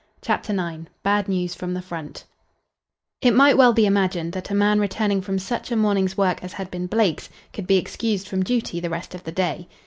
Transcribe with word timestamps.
_"CHAPTER 0.23 0.51
IX 0.53 0.85
BAD 1.03 1.29
NEWS 1.29 1.53
FROM 1.53 1.75
THE 1.75 1.81
FRONT 1.83 2.23
It 3.21 3.35
might 3.35 3.55
well 3.55 3.71
be 3.71 3.85
imagined 3.85 4.33
that 4.33 4.49
a 4.49 4.55
man 4.55 4.79
returning 4.79 5.21
from 5.21 5.37
such 5.37 5.69
a 5.69 5.75
morning's 5.75 6.17
work 6.17 6.43
as 6.43 6.53
had 6.53 6.71
been 6.71 6.87
Blake's 6.87 7.29
could 7.53 7.67
be 7.67 7.77
excused 7.77 8.27
from 8.27 8.41
duty 8.41 8.79
the 8.79 8.89
rest 8.89 9.13
of 9.13 9.23
the 9.25 9.31
day. 9.31 9.67